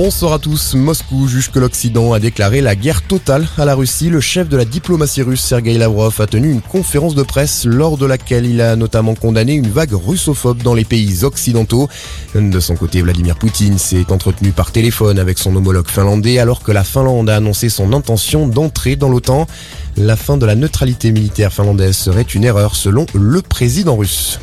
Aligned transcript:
Bonsoir 0.00 0.32
à 0.32 0.38
tous. 0.38 0.74
Moscou 0.74 1.26
juge 1.26 1.50
que 1.50 1.58
l'Occident 1.58 2.12
a 2.12 2.20
déclaré 2.20 2.60
la 2.60 2.76
guerre 2.76 3.02
totale 3.02 3.48
à 3.58 3.64
la 3.64 3.74
Russie. 3.74 4.10
Le 4.10 4.20
chef 4.20 4.48
de 4.48 4.56
la 4.56 4.64
diplomatie 4.64 5.22
russe, 5.22 5.40
Sergei 5.40 5.76
Lavrov, 5.76 6.20
a 6.20 6.28
tenu 6.28 6.52
une 6.52 6.60
conférence 6.60 7.16
de 7.16 7.24
presse 7.24 7.64
lors 7.64 7.98
de 7.98 8.06
laquelle 8.06 8.46
il 8.46 8.60
a 8.60 8.76
notamment 8.76 9.16
condamné 9.16 9.54
une 9.54 9.66
vague 9.66 9.94
russophobe 9.94 10.62
dans 10.62 10.74
les 10.74 10.84
pays 10.84 11.24
occidentaux. 11.24 11.88
De 12.36 12.60
son 12.60 12.76
côté, 12.76 13.02
Vladimir 13.02 13.34
Poutine 13.34 13.76
s'est 13.76 14.12
entretenu 14.12 14.52
par 14.52 14.70
téléphone 14.70 15.18
avec 15.18 15.36
son 15.36 15.56
homologue 15.56 15.88
finlandais 15.88 16.38
alors 16.38 16.62
que 16.62 16.70
la 16.70 16.84
Finlande 16.84 17.28
a 17.28 17.34
annoncé 17.34 17.68
son 17.68 17.92
intention 17.92 18.46
d'entrer 18.46 18.94
dans 18.94 19.08
l'OTAN. 19.08 19.48
La 19.96 20.14
fin 20.14 20.36
de 20.36 20.46
la 20.46 20.54
neutralité 20.54 21.10
militaire 21.10 21.52
finlandaise 21.52 21.96
serait 21.96 22.22
une 22.22 22.44
erreur 22.44 22.76
selon 22.76 23.04
le 23.14 23.42
président 23.42 23.96
russe. 23.96 24.38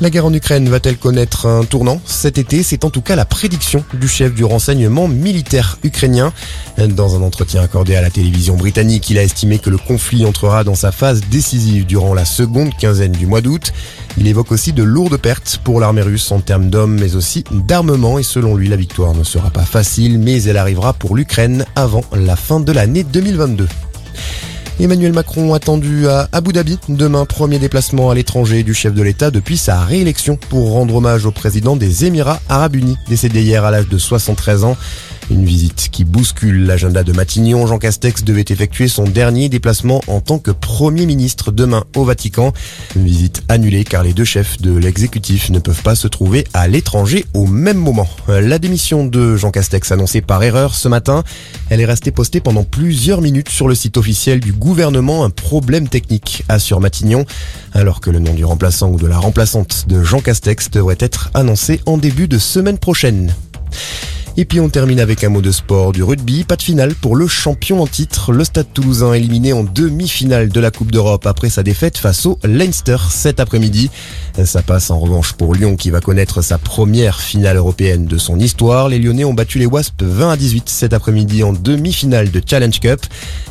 La 0.00 0.10
guerre 0.10 0.26
en 0.26 0.32
Ukraine 0.32 0.68
va-t-elle 0.68 0.96
connaître 0.96 1.46
un 1.46 1.64
tournant 1.64 2.00
cet 2.04 2.38
été? 2.38 2.62
C'est 2.62 2.84
en 2.84 2.90
tout 2.90 3.00
cas 3.00 3.16
la 3.16 3.24
prédiction 3.24 3.82
du 3.94 4.06
chef 4.06 4.32
du 4.32 4.44
renseignement 4.44 5.08
militaire 5.08 5.76
ukrainien. 5.82 6.32
Dans 6.78 7.16
un 7.16 7.22
entretien 7.22 7.62
accordé 7.62 7.96
à 7.96 8.00
la 8.00 8.08
télévision 8.08 8.56
britannique, 8.56 9.10
il 9.10 9.18
a 9.18 9.24
estimé 9.24 9.58
que 9.58 9.70
le 9.70 9.76
conflit 9.76 10.24
entrera 10.24 10.62
dans 10.62 10.76
sa 10.76 10.92
phase 10.92 11.22
décisive 11.28 11.84
durant 11.84 12.14
la 12.14 12.24
seconde 12.24 12.70
quinzaine 12.78 13.10
du 13.10 13.26
mois 13.26 13.40
d'août. 13.40 13.72
Il 14.18 14.28
évoque 14.28 14.52
aussi 14.52 14.72
de 14.72 14.84
lourdes 14.84 15.16
pertes 15.16 15.60
pour 15.64 15.80
l'armée 15.80 16.02
russe 16.02 16.30
en 16.30 16.38
termes 16.38 16.70
d'hommes 16.70 16.96
mais 17.00 17.16
aussi 17.16 17.42
d'armement 17.50 18.20
et 18.20 18.22
selon 18.22 18.54
lui 18.54 18.68
la 18.68 18.76
victoire 18.76 19.14
ne 19.14 19.24
sera 19.24 19.50
pas 19.50 19.64
facile 19.64 20.20
mais 20.20 20.40
elle 20.44 20.58
arrivera 20.58 20.92
pour 20.92 21.16
l'Ukraine 21.16 21.64
avant 21.74 22.04
la 22.12 22.36
fin 22.36 22.60
de 22.60 22.70
l'année 22.70 23.02
2022. 23.02 23.66
Emmanuel 24.80 25.12
Macron 25.12 25.54
attendu 25.54 26.06
à 26.06 26.28
Abu 26.30 26.52
Dhabi. 26.52 26.78
Demain, 26.88 27.24
premier 27.24 27.58
déplacement 27.58 28.10
à 28.10 28.14
l'étranger 28.14 28.62
du 28.62 28.74
chef 28.74 28.94
de 28.94 29.02
l'État 29.02 29.32
depuis 29.32 29.56
sa 29.56 29.80
réélection 29.80 30.36
pour 30.36 30.70
rendre 30.70 30.94
hommage 30.94 31.26
au 31.26 31.32
président 31.32 31.74
des 31.74 32.04
Émirats 32.04 32.40
Arabes 32.48 32.76
Unis, 32.76 32.96
décédé 33.08 33.42
hier 33.42 33.64
à 33.64 33.72
l'âge 33.72 33.88
de 33.88 33.98
73 33.98 34.62
ans. 34.62 34.76
Une 35.30 35.44
visite 35.44 35.88
qui 35.92 36.04
bouscule 36.04 36.64
l'agenda 36.64 37.04
de 37.04 37.12
Matignon. 37.12 37.66
Jean 37.66 37.78
Castex 37.78 38.24
devait 38.24 38.46
effectuer 38.48 38.88
son 38.88 39.04
dernier 39.04 39.50
déplacement 39.50 40.00
en 40.06 40.20
tant 40.20 40.38
que 40.38 40.50
Premier 40.50 41.04
ministre 41.04 41.52
demain 41.52 41.84
au 41.96 42.04
Vatican. 42.04 42.54
Une 42.96 43.04
visite 43.04 43.42
annulée 43.48 43.84
car 43.84 44.02
les 44.02 44.14
deux 44.14 44.24
chefs 44.24 44.58
de 44.62 44.74
l'exécutif 44.74 45.50
ne 45.50 45.58
peuvent 45.58 45.82
pas 45.82 45.94
se 45.94 46.08
trouver 46.08 46.46
à 46.54 46.66
l'étranger 46.66 47.26
au 47.34 47.46
même 47.46 47.76
moment. 47.76 48.08
La 48.28 48.58
démission 48.58 49.04
de 49.04 49.36
Jean 49.36 49.50
Castex 49.50 49.92
annoncée 49.92 50.22
par 50.22 50.42
erreur 50.42 50.74
ce 50.74 50.88
matin. 50.88 51.24
Elle 51.68 51.82
est 51.82 51.86
restée 51.86 52.10
postée 52.10 52.40
pendant 52.40 52.64
plusieurs 52.64 53.20
minutes 53.20 53.50
sur 53.50 53.68
le 53.68 53.74
site 53.74 53.98
officiel 53.98 54.40
du 54.40 54.52
gouvernement. 54.52 55.24
Un 55.24 55.30
problème 55.30 55.88
technique 55.88 56.42
assure 56.48 56.80
Matignon. 56.80 57.26
Alors 57.74 58.00
que 58.00 58.08
le 58.08 58.18
nom 58.18 58.32
du 58.32 58.46
remplaçant 58.46 58.88
ou 58.88 58.96
de 58.96 59.06
la 59.06 59.18
remplaçante 59.18 59.84
de 59.88 60.02
Jean 60.02 60.20
Castex 60.20 60.70
devrait 60.70 60.96
être 61.00 61.30
annoncé 61.34 61.80
en 61.84 61.98
début 61.98 62.28
de 62.28 62.38
semaine 62.38 62.78
prochaine. 62.78 63.34
Et 64.40 64.44
puis 64.44 64.60
on 64.60 64.68
termine 64.68 65.00
avec 65.00 65.24
un 65.24 65.30
mot 65.30 65.40
de 65.40 65.50
sport 65.50 65.90
du 65.90 66.04
rugby. 66.04 66.44
Pas 66.44 66.54
de 66.54 66.62
finale 66.62 66.94
pour 66.94 67.16
le 67.16 67.26
champion 67.26 67.82
en 67.82 67.88
titre. 67.88 68.30
Le 68.30 68.44
Stade 68.44 68.72
toulousain 68.72 69.12
éliminé 69.12 69.52
en 69.52 69.64
demi-finale 69.64 70.50
de 70.50 70.60
la 70.60 70.70
Coupe 70.70 70.92
d'Europe 70.92 71.26
après 71.26 71.50
sa 71.50 71.64
défaite 71.64 71.98
face 71.98 72.24
au 72.24 72.38
Leinster 72.44 72.98
cet 73.10 73.40
après-midi. 73.40 73.90
Ça 74.44 74.62
passe 74.62 74.92
en 74.92 75.00
revanche 75.00 75.32
pour 75.32 75.56
Lyon 75.56 75.74
qui 75.74 75.90
va 75.90 76.00
connaître 76.00 76.40
sa 76.40 76.56
première 76.56 77.20
finale 77.20 77.56
européenne 77.56 78.06
de 78.06 78.16
son 78.16 78.38
histoire. 78.38 78.88
Les 78.88 79.00
Lyonnais 79.00 79.24
ont 79.24 79.34
battu 79.34 79.58
les 79.58 79.66
Wasps 79.66 80.04
20 80.04 80.30
à 80.30 80.36
18 80.36 80.68
cet 80.68 80.92
après-midi 80.92 81.42
en 81.42 81.52
demi-finale 81.52 82.30
de 82.30 82.40
Challenge 82.48 82.78
Cup. 82.78 83.00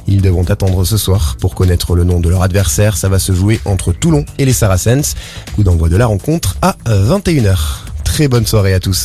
Ils 0.07 0.21
devront 0.21 0.45
attendre 0.45 0.85
ce 0.85 0.95
soir 0.95 1.35
pour 1.41 1.53
connaître 1.53 1.97
le 1.97 2.05
nom 2.05 2.21
de 2.21 2.29
leur 2.29 2.43
adversaire. 2.43 2.95
Ça 2.95 3.09
va 3.09 3.19
se 3.19 3.33
jouer 3.33 3.59
entre 3.65 3.91
Toulon 3.91 4.23
et 4.37 4.45
les 4.45 4.53
Saracens. 4.53 5.15
Coup 5.53 5.63
d'envoi 5.63 5.89
de 5.89 5.97
la 5.97 6.05
rencontre 6.05 6.55
à 6.61 6.77
21h. 6.85 7.57
Très 8.05 8.29
bonne 8.29 8.45
soirée 8.45 8.73
à 8.73 8.79
tous. 8.79 8.95